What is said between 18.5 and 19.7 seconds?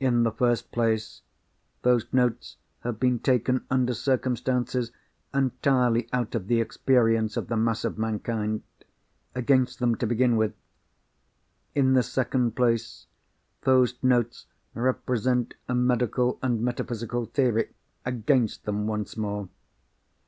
them, once more!